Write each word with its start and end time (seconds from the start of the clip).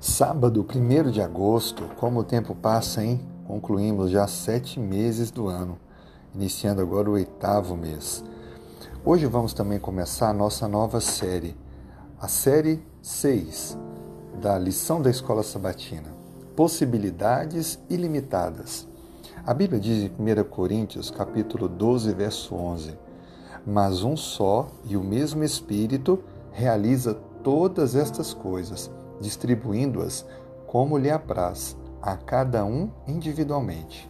Sábado, 0.00 0.64
1 0.64 1.10
de 1.10 1.20
agosto, 1.20 1.82
como 1.96 2.20
o 2.20 2.24
tempo 2.24 2.54
passa, 2.54 3.02
hein? 3.02 3.20
Concluímos 3.48 4.12
já 4.12 4.28
sete 4.28 4.78
meses 4.78 5.32
do 5.32 5.48
ano, 5.48 5.76
iniciando 6.32 6.80
agora 6.80 7.10
o 7.10 7.14
oitavo 7.14 7.76
mês. 7.76 8.22
Hoje 9.04 9.26
vamos 9.26 9.52
também 9.52 9.80
começar 9.80 10.28
a 10.28 10.32
nossa 10.32 10.68
nova 10.68 11.00
série, 11.00 11.56
a 12.20 12.28
série 12.28 12.80
6 13.02 13.76
da 14.40 14.56
lição 14.56 15.02
da 15.02 15.10
Escola 15.10 15.42
Sabatina, 15.42 16.14
Possibilidades 16.54 17.80
Ilimitadas. 17.90 18.86
A 19.44 19.52
Bíblia 19.52 19.80
diz 19.80 20.04
em 20.04 20.12
1 20.12 20.44
Coríntios, 20.44 21.10
capítulo 21.10 21.68
12, 21.68 22.14
verso 22.14 22.54
11, 22.54 22.96
Mas 23.66 24.04
um 24.04 24.16
só 24.16 24.68
e 24.84 24.96
o 24.96 25.02
mesmo 25.02 25.42
Espírito 25.42 26.22
realiza 26.52 27.14
todas 27.42 27.96
estas 27.96 28.32
coisas, 28.32 28.88
distribuindo-as 29.20 30.24
como 30.66 30.98
lhe 30.98 31.10
apraz, 31.10 31.76
a 32.00 32.16
cada 32.16 32.64
um 32.64 32.90
individualmente. 33.06 34.08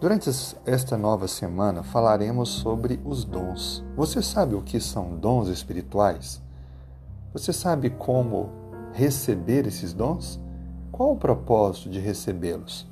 Durante 0.00 0.30
esta 0.64 0.96
nova 0.96 1.26
semana 1.26 1.82
falaremos 1.82 2.50
sobre 2.50 3.00
os 3.04 3.24
dons. 3.24 3.84
Você 3.96 4.22
sabe 4.22 4.54
o 4.54 4.62
que 4.62 4.78
são 4.78 5.16
dons 5.16 5.48
espirituais? 5.48 6.40
Você 7.32 7.52
sabe 7.52 7.90
como 7.90 8.50
receber 8.92 9.66
esses 9.66 9.92
dons? 9.92 10.38
Qual 10.92 11.12
o 11.12 11.16
propósito 11.16 11.90
de 11.90 11.98
recebê-los? 11.98 12.86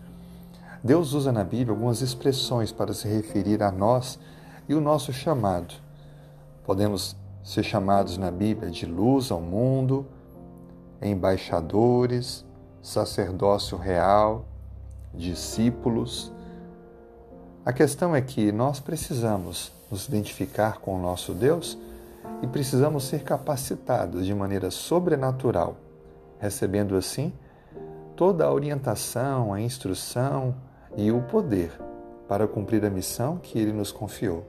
Deus 0.83 1.13
usa 1.13 1.33
na 1.33 1.43
Bíblia 1.43 1.71
algumas 1.71 2.01
expressões 2.01 2.73
para 2.73 2.93
se 2.93 3.09
referir 3.09 3.63
a 3.63 3.71
nós 3.71 4.19
e 4.69 4.75
o 4.75 4.81
nosso 4.81 5.13
chamado. 5.13 5.75
Podemos 6.65 7.17
ser 7.43 7.63
chamados 7.63 8.19
na 8.19 8.31
Bíblia 8.31 8.71
de 8.71 8.85
luz 8.85 9.31
ao 9.31 9.41
mundo, 9.41 10.07
embaixadores, 11.01 12.45
sacerdócio 12.83 13.77
real, 13.77 14.47
discípulos. 15.13 16.33
A 17.65 17.73
questão 17.73 18.15
é 18.15 18.21
que 18.21 18.53
nós 18.53 18.81
precisamos 18.81 19.73
nos 19.91 20.07
identificar 20.07 20.79
com 20.79 20.95
o 20.95 21.03
nosso 21.03 21.33
Deus 21.33 21.79
e 22.43 22.47
precisamos 22.47 23.05
ser 23.05 23.23
capacitados 23.23 24.27
de 24.27 24.35
maneira 24.35 24.71
sobrenatural, 24.71 25.77
recebendo 26.39 26.97
assim 26.97 27.33
toda 28.15 28.45
a 28.45 28.53
orientação, 28.53 29.53
a 29.53 29.61
instrução 29.61 30.55
e 30.97 31.11
o 31.13 31.23
poder 31.23 31.73
para 32.29 32.47
cumprir 32.49 32.85
a 32.85 32.91
missão 32.91 33.37
que 33.39 33.59
Ele 33.59 33.73
nos 33.73 33.93
confiou. 33.93 34.45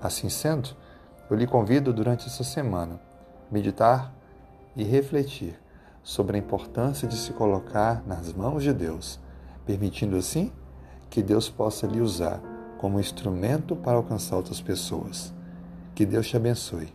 Assim 0.00 0.28
sendo, 0.28 0.70
eu 1.30 1.36
lhe 1.36 1.46
convido 1.46 1.92
durante 1.92 2.26
essa 2.26 2.44
semana 2.44 3.00
meditar 3.50 4.12
e 4.76 4.84
refletir 4.84 5.58
sobre 6.02 6.36
a 6.36 6.38
importância 6.38 7.06
de 7.06 7.16
se 7.16 7.32
colocar 7.32 8.02
nas 8.06 8.32
mãos 8.32 8.62
de 8.62 8.72
Deus, 8.72 9.20
permitindo 9.66 10.16
assim 10.16 10.52
que 11.08 11.22
Deus 11.22 11.48
possa 11.48 11.86
lhe 11.86 12.00
usar 12.00 12.40
como 12.78 13.00
instrumento 13.00 13.76
para 13.76 13.96
alcançar 13.96 14.36
outras 14.36 14.60
pessoas. 14.60 15.34
Que 15.94 16.06
Deus 16.06 16.28
te 16.28 16.36
abençoe. 16.36 16.92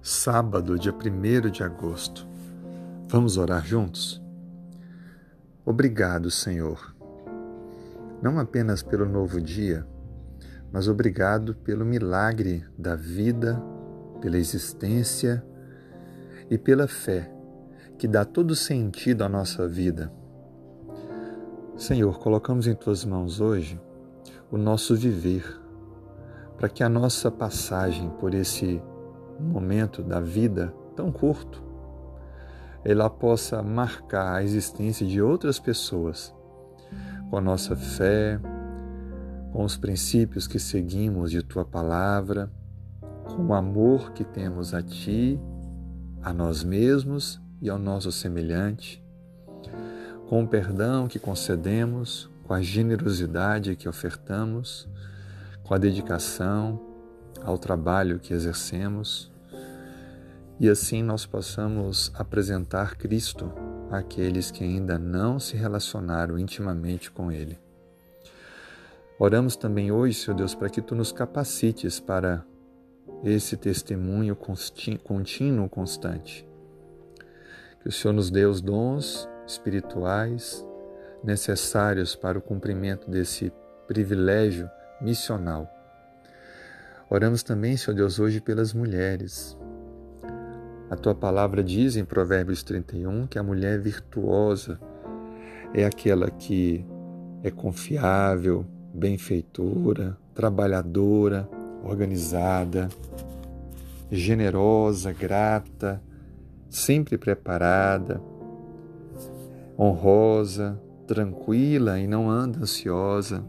Sábado, 0.00 0.78
dia 0.78 0.94
1 0.94 1.50
de 1.50 1.62
agosto. 1.62 2.26
Vamos 3.08 3.36
orar 3.36 3.64
juntos? 3.64 4.22
Obrigado, 5.64 6.30
Senhor 6.30 6.97
não 8.22 8.38
apenas 8.38 8.82
pelo 8.82 9.06
novo 9.06 9.40
dia, 9.40 9.86
mas 10.72 10.88
obrigado 10.88 11.54
pelo 11.54 11.84
milagre 11.84 12.64
da 12.76 12.94
vida, 12.94 13.62
pela 14.20 14.36
existência 14.36 15.44
e 16.50 16.58
pela 16.58 16.86
fé 16.88 17.32
que 17.98 18.06
dá 18.06 18.24
todo 18.24 18.54
sentido 18.54 19.24
à 19.24 19.28
nossa 19.28 19.66
vida. 19.66 20.12
Senhor, 21.76 22.18
colocamos 22.18 22.66
em 22.66 22.74
tuas 22.74 23.04
mãos 23.04 23.40
hoje 23.40 23.80
o 24.50 24.56
nosso 24.56 24.96
viver, 24.96 25.44
para 26.56 26.68
que 26.68 26.82
a 26.82 26.88
nossa 26.88 27.30
passagem 27.30 28.08
por 28.20 28.34
esse 28.34 28.80
momento 29.38 30.02
da 30.02 30.20
vida 30.20 30.72
tão 30.96 31.12
curto, 31.12 31.62
ela 32.84 33.10
possa 33.10 33.62
marcar 33.62 34.36
a 34.36 34.42
existência 34.42 35.06
de 35.06 35.20
outras 35.20 35.58
pessoas 35.58 36.34
com 37.28 37.36
a 37.36 37.40
nossa 37.40 37.76
fé, 37.76 38.40
com 39.52 39.64
os 39.64 39.76
princípios 39.76 40.46
que 40.46 40.58
seguimos 40.58 41.30
de 41.30 41.42
tua 41.42 41.64
palavra, 41.64 42.50
com 43.24 43.46
o 43.46 43.54
amor 43.54 44.12
que 44.12 44.24
temos 44.24 44.72
a 44.72 44.82
ti, 44.82 45.38
a 46.22 46.32
nós 46.32 46.64
mesmos 46.64 47.40
e 47.60 47.68
ao 47.68 47.78
nosso 47.78 48.10
semelhante, 48.10 49.04
com 50.28 50.42
o 50.42 50.48
perdão 50.48 51.06
que 51.06 51.18
concedemos, 51.18 52.30
com 52.44 52.54
a 52.54 52.62
generosidade 52.62 53.76
que 53.76 53.88
ofertamos, 53.88 54.88
com 55.64 55.74
a 55.74 55.78
dedicação 55.78 56.80
ao 57.42 57.58
trabalho 57.58 58.18
que 58.18 58.32
exercemos, 58.32 59.30
e 60.58 60.68
assim 60.68 61.02
nós 61.02 61.24
possamos 61.24 62.10
apresentar 62.14 62.96
Cristo 62.96 63.52
àqueles 63.90 64.50
que 64.50 64.62
ainda 64.62 64.98
não 64.98 65.38
se 65.38 65.56
relacionaram 65.56 66.38
intimamente 66.38 67.10
com 67.10 67.30
Ele. 67.32 67.58
Oramos 69.18 69.56
também 69.56 69.90
hoje, 69.90 70.14
Senhor 70.14 70.36
Deus, 70.36 70.54
para 70.54 70.68
que 70.68 70.80
Tu 70.80 70.94
nos 70.94 71.10
capacites 71.10 71.98
para 71.98 72.44
esse 73.24 73.56
testemunho 73.56 74.36
contínuo, 75.02 75.68
constante. 75.68 76.48
Que 77.82 77.88
o 77.88 77.92
Senhor 77.92 78.14
nos 78.14 78.30
dê 78.30 78.44
os 78.44 78.60
dons 78.60 79.28
espirituais 79.46 80.64
necessários 81.24 82.14
para 82.14 82.38
o 82.38 82.42
cumprimento 82.42 83.10
desse 83.10 83.52
privilégio 83.86 84.70
missional. 85.00 85.68
Oramos 87.10 87.42
também, 87.42 87.76
Senhor 87.76 87.96
Deus, 87.96 88.18
hoje 88.20 88.40
pelas 88.40 88.72
mulheres, 88.72 89.56
a 90.90 90.96
tua 90.96 91.14
palavra 91.14 91.62
diz 91.62 91.96
em 91.96 92.04
Provérbios 92.04 92.62
31 92.62 93.26
que 93.26 93.38
a 93.38 93.42
mulher 93.42 93.78
virtuosa 93.78 94.80
é 95.74 95.84
aquela 95.84 96.30
que 96.30 96.84
é 97.42 97.50
confiável, 97.50 98.64
benfeitora, 98.94 100.16
trabalhadora, 100.34 101.48
organizada, 101.84 102.88
generosa, 104.10 105.12
grata, 105.12 106.02
sempre 106.70 107.18
preparada, 107.18 108.20
honrosa, 109.78 110.80
tranquila 111.06 111.98
e 111.98 112.06
não 112.06 112.30
anda 112.30 112.60
ansiosa. 112.60 113.44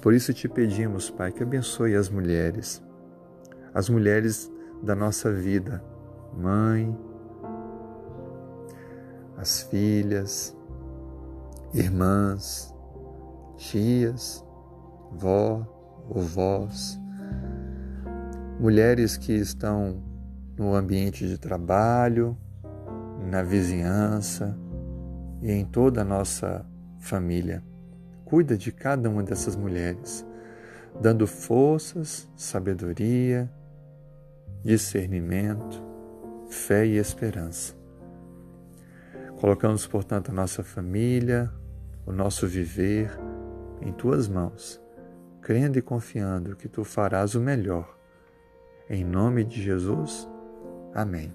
Por 0.00 0.14
isso 0.14 0.32
te 0.32 0.48
pedimos, 0.48 1.10
Pai, 1.10 1.32
que 1.32 1.42
abençoe 1.42 1.94
as 1.94 2.08
mulheres, 2.08 2.82
as 3.74 3.88
mulheres 3.88 4.50
da 4.82 4.94
nossa 4.94 5.32
vida, 5.32 5.82
mãe, 6.36 6.96
as 9.36 9.62
filhas, 9.62 10.56
irmãs, 11.72 12.74
tias, 13.56 14.44
vó, 15.12 15.66
vós, 16.08 16.98
mulheres 18.58 19.16
que 19.16 19.32
estão 19.32 20.02
no 20.56 20.74
ambiente 20.74 21.26
de 21.26 21.38
trabalho, 21.38 22.36
na 23.30 23.42
vizinhança 23.42 24.56
e 25.42 25.50
em 25.50 25.64
toda 25.64 26.02
a 26.02 26.04
nossa 26.04 26.64
família. 26.98 27.62
Cuida 28.24 28.56
de 28.56 28.72
cada 28.72 29.10
uma 29.10 29.22
dessas 29.22 29.56
mulheres, 29.56 30.26
dando 31.00 31.26
forças, 31.26 32.28
sabedoria, 32.36 33.50
discernimento, 34.64 35.93
fé 36.54 36.86
e 36.86 36.96
esperança. 36.96 37.74
Colocamos, 39.40 39.86
portanto, 39.86 40.30
a 40.30 40.34
nossa 40.34 40.62
família, 40.62 41.52
o 42.06 42.12
nosso 42.12 42.46
viver 42.46 43.10
em 43.82 43.92
tuas 43.92 44.28
mãos, 44.28 44.80
crendo 45.42 45.78
e 45.78 45.82
confiando 45.82 46.56
que 46.56 46.68
tu 46.68 46.84
farás 46.84 47.34
o 47.34 47.40
melhor. 47.40 47.94
Em 48.88 49.04
nome 49.04 49.44
de 49.44 49.62
Jesus, 49.62 50.28
amém. 50.94 51.32